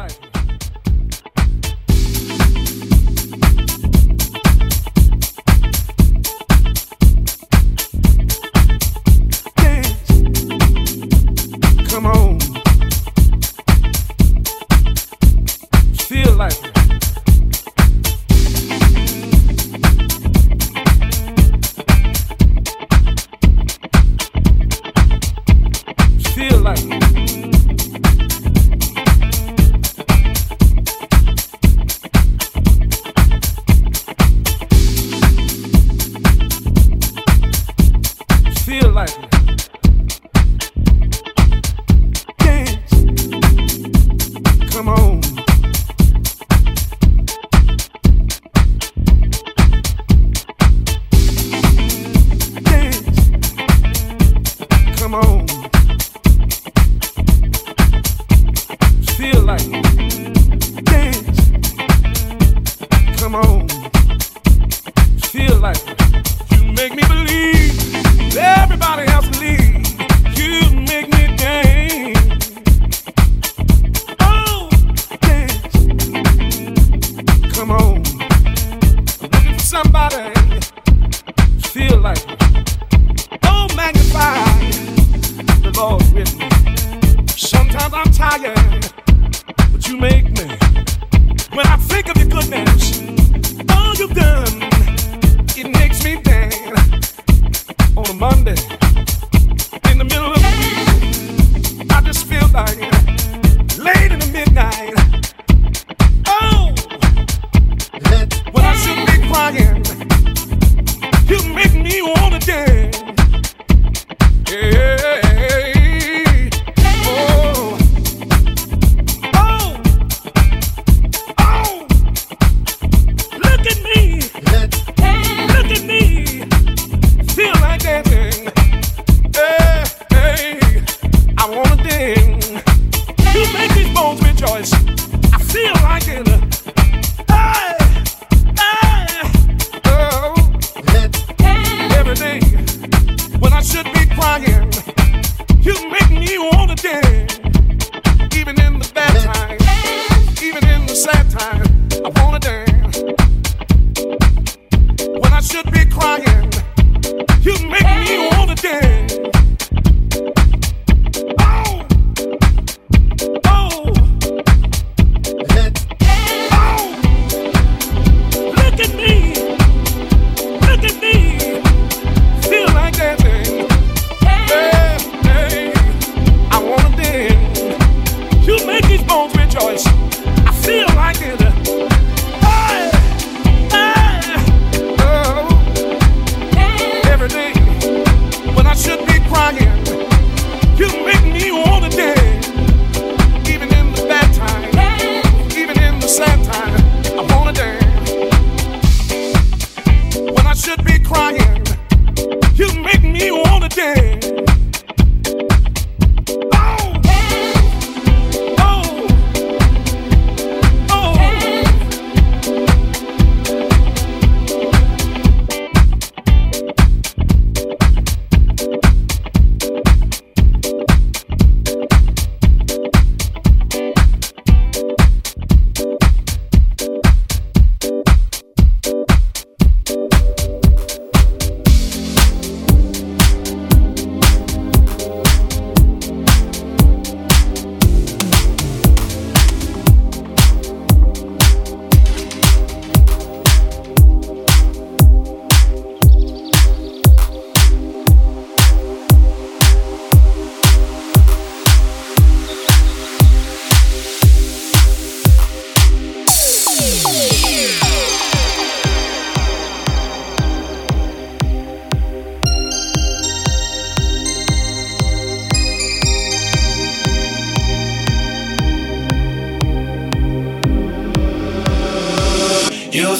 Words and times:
life. 0.00 0.39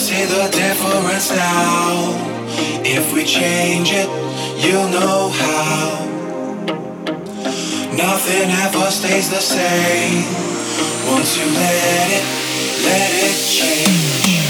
see 0.01 0.25
the 0.25 0.49
difference 0.49 1.29
now. 1.29 2.15
If 2.83 3.13
we 3.13 3.23
change 3.23 3.91
it, 3.93 4.09
you'll 4.57 4.89
know 4.89 5.29
how. 5.29 6.05
Nothing 7.95 8.49
ever 8.65 8.89
stays 8.89 9.29
the 9.29 9.39
same. 9.39 10.25
Once 11.07 11.37
you 11.37 11.45
let 11.45 12.09
it, 12.17 12.25
let 12.83 13.11
it 13.29 13.37
change. 13.45 14.40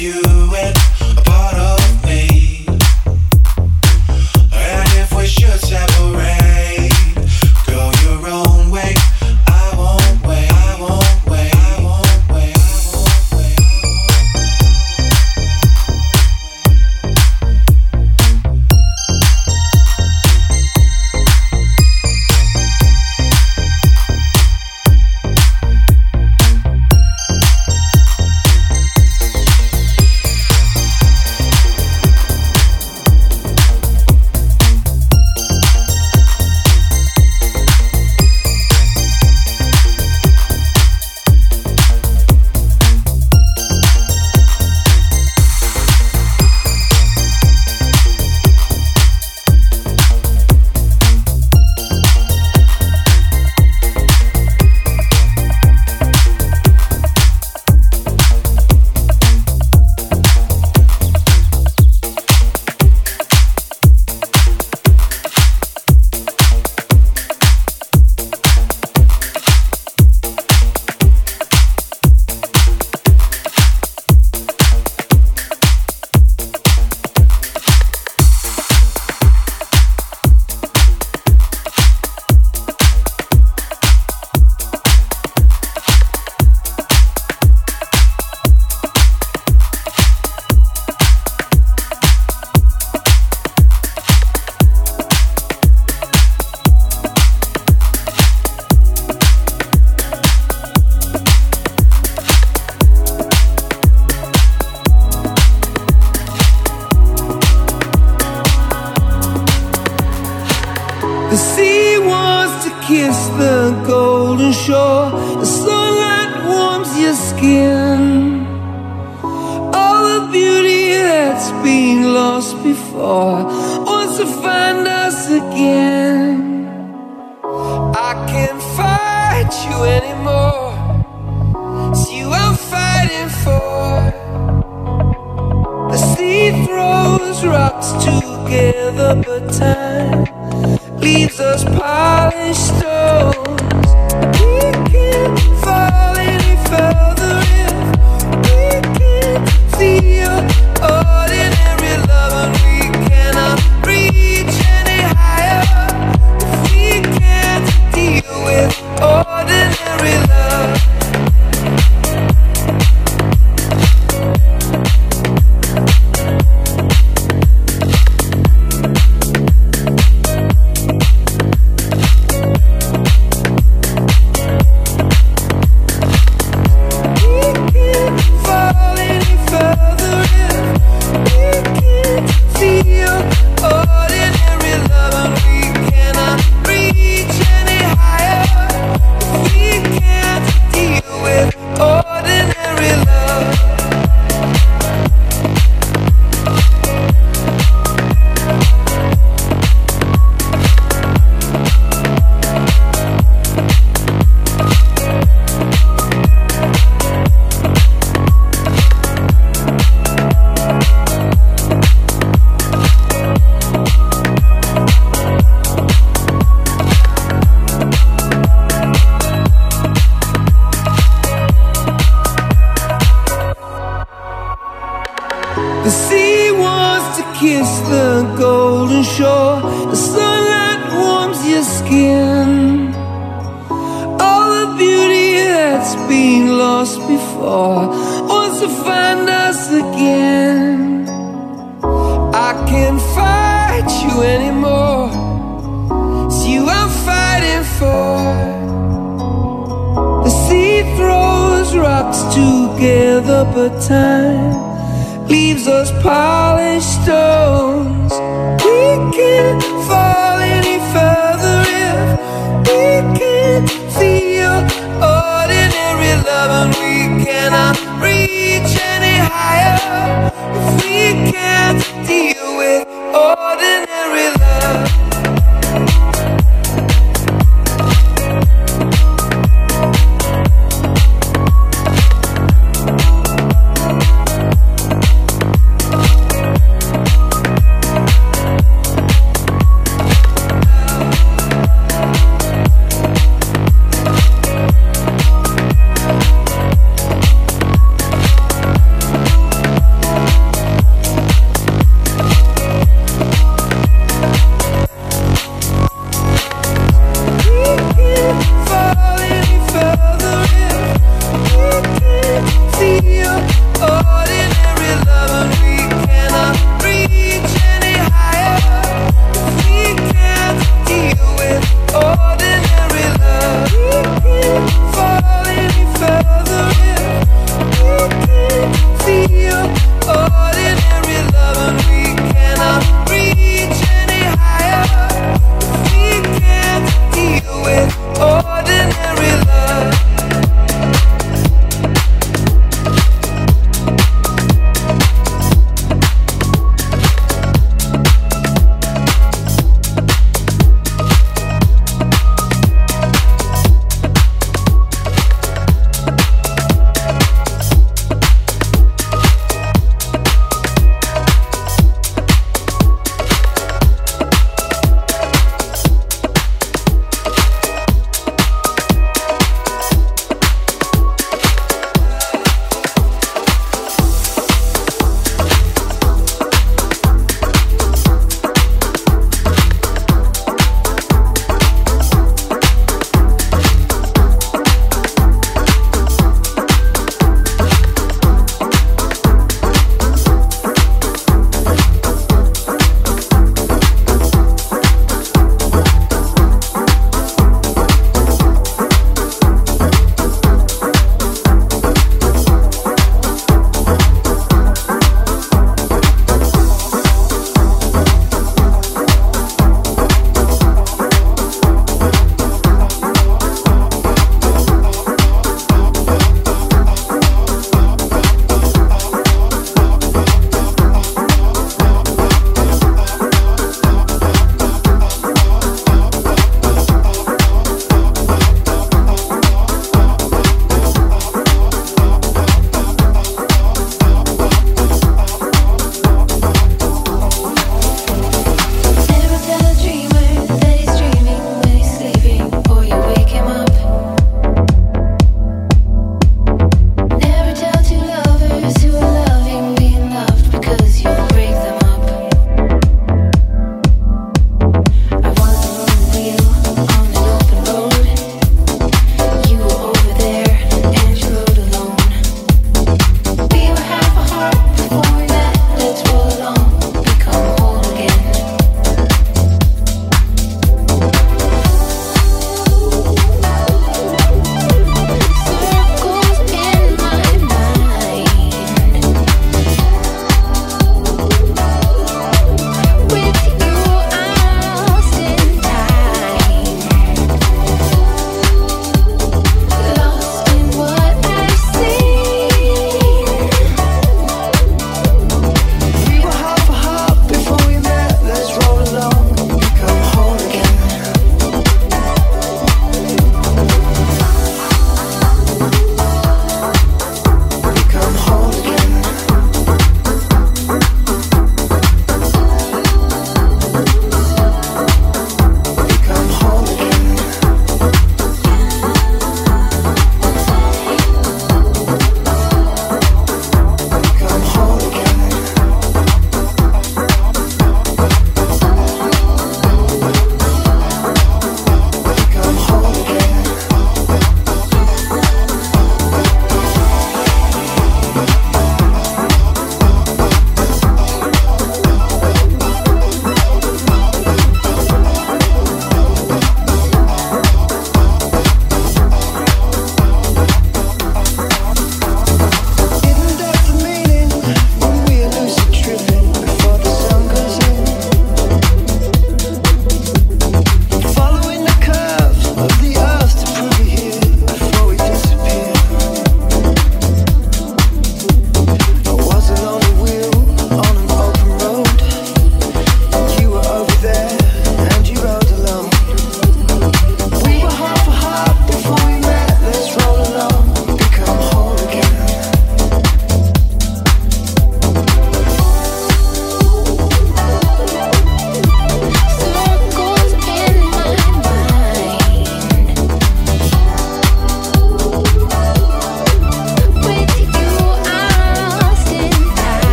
We 0.00 0.39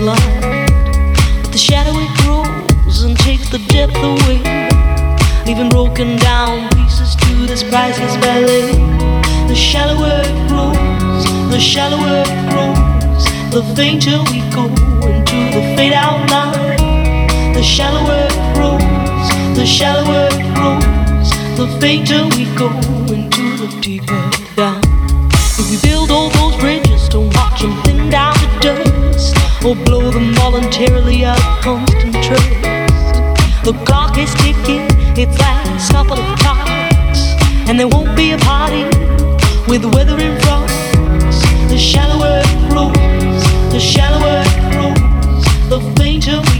The 0.00 1.58
shadow 1.58 1.92
it 1.92 2.10
grows 2.22 3.02
and 3.02 3.18
takes 3.18 3.50
the 3.50 3.58
depth 3.68 3.96
away, 3.96 4.40
leaving 5.44 5.68
broken 5.68 6.16
down 6.16 6.70
pieces 6.70 7.14
to 7.16 7.46
this 7.46 7.62
priceless 7.62 8.16
ballet. 8.16 8.72
The 9.46 9.54
shallower 9.54 10.22
it 10.24 10.48
grows, 10.48 11.24
the 11.52 11.60
shallower 11.60 12.24
it 12.24 12.50
grows, 12.50 13.24
the 13.52 13.62
fainter 13.76 14.18
we 14.32 14.40
go 14.56 14.68
into 15.06 15.36
the 15.52 15.74
fade 15.76 15.92
out 15.92 16.30
line. 16.30 17.52
The 17.52 17.62
shallower 17.62 18.26
it 18.30 18.54
grows, 18.54 19.54
the 19.54 19.66
shallower 19.66 20.28
it 20.32 20.54
grows, 20.54 21.30
the 21.58 21.78
fainter 21.78 22.24
we 22.38 22.46
go 22.56 22.68
into 23.12 23.58
the 23.58 23.80
deeper. 23.82 24.29
will 29.62 29.74
blow 29.74 30.10
them 30.10 30.32
voluntarily 30.34 31.24
out 31.24 31.38
of 31.38 31.62
constant 31.62 32.14
trust. 32.24 32.62
The 33.62 33.74
clock 33.84 34.16
is 34.16 34.32
ticking, 34.34 34.88
it's 35.18 35.38
last 35.38 35.92
couple 35.92 36.18
of 36.18 36.38
clocks, 36.38 37.20
and 37.68 37.78
there 37.78 37.88
won't 37.88 38.16
be 38.16 38.32
a 38.32 38.38
party 38.38 38.84
with 39.68 39.84
weather 39.94 40.18
in 40.18 40.40
front. 40.40 40.70
The 41.68 41.76
shallower 41.76 42.40
it 42.42 42.70
grows, 42.70 43.72
the 43.72 43.80
shallower 43.80 44.42
it 44.46 44.72
grows, 44.72 45.44
the 45.68 45.80
fainter 45.96 46.40
we 46.52 46.59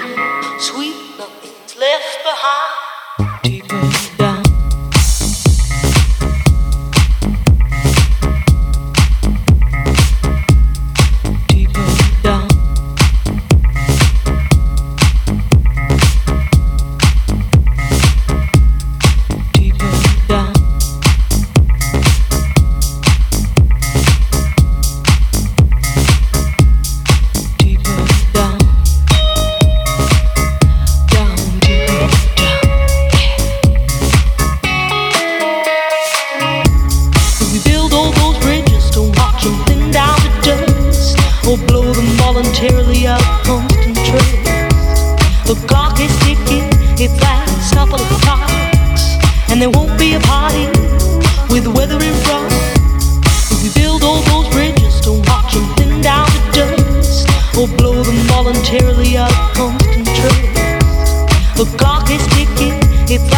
Clock 61.77 62.09
is 62.09 62.25
ticking, 62.27 62.79
it's 63.07 63.29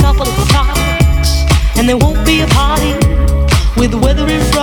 couple 0.00 0.28
of 0.28 0.48
and 1.76 1.88
there 1.88 1.96
won't 1.96 2.24
be 2.26 2.40
a 2.40 2.46
party 2.48 2.92
with 3.78 3.90
the 3.92 3.98
weather 3.98 4.28
in 4.28 4.40
front. 4.52 4.57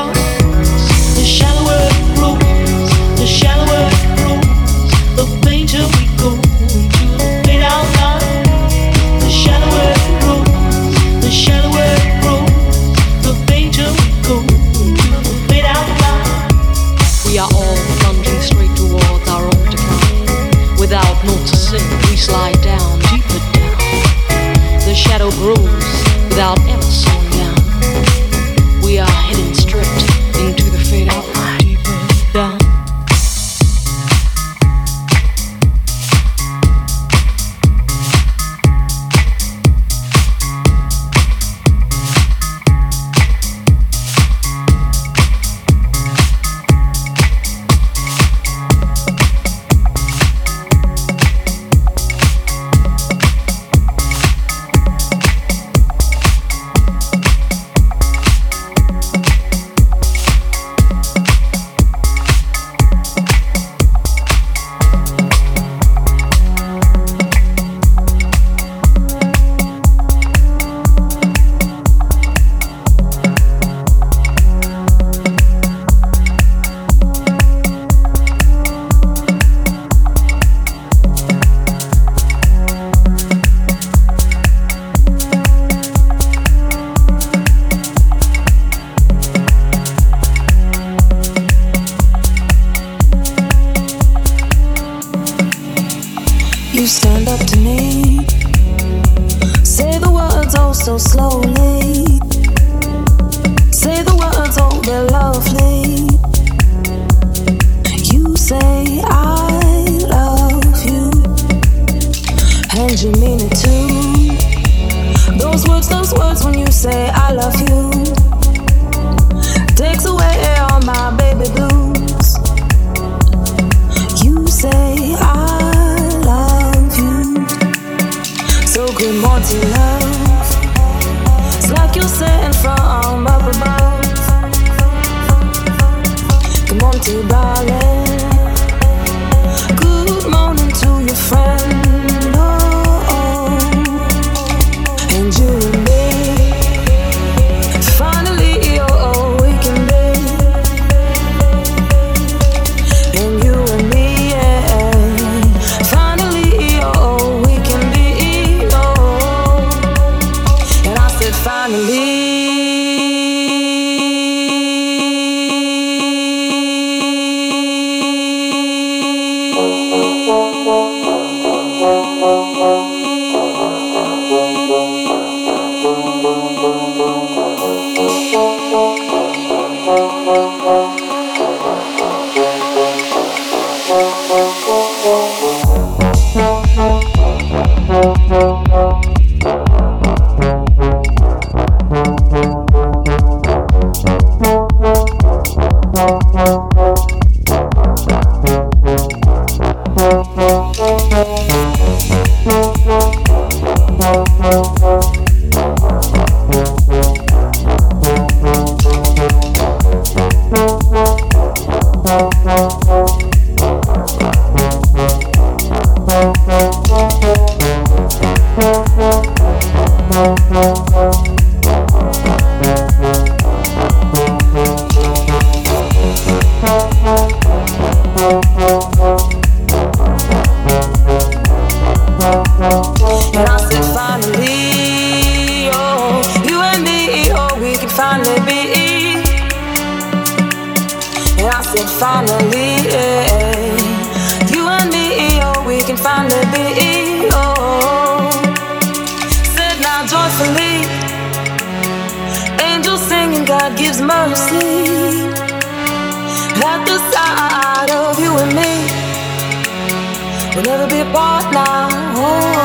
We'll 260.55 260.63
never 260.63 260.87
be 260.87 261.01
apart 261.01 261.51
now. 261.51 262.61
Ooh. 262.61 262.64